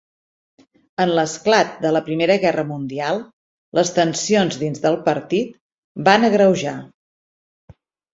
En 1.03 1.11
l'esclat 1.17 1.75
de 1.83 1.89
la 1.91 1.99
primera 2.07 2.37
Guerra 2.45 2.63
Mundial, 2.69 3.21
les 3.79 3.91
tensions 3.97 4.57
dins 4.63 4.81
del 4.87 4.97
partit 5.11 5.53
van 6.09 6.27
agreujat. 6.31 7.77